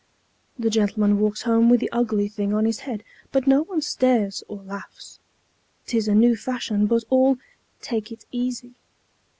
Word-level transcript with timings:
The 0.57 0.71
gentleman 0.71 1.19
walks 1.19 1.43
home 1.43 1.69
with 1.69 1.79
the 1.79 1.91
ugly 1.91 2.27
thing 2.27 2.55
on 2.55 2.65
his 2.65 2.79
head, 2.79 3.03
but 3.31 3.45
no 3.45 3.61
one 3.61 3.83
stares 3.83 4.43
or 4.47 4.63
laughs. 4.63 5.19
'Tis 5.85 6.07
a 6.07 6.15
new 6.15 6.35
fashion, 6.35 6.87
but 6.87 7.03
all 7.11 7.37
"take 7.81 8.11
it 8.11 8.25
easy." 8.31 8.73